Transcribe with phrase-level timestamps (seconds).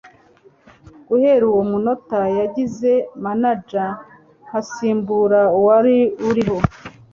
[1.07, 2.91] guhera uwo munota yangize
[3.23, 3.89] manager
[4.45, 6.57] nkasimbura uwari uriho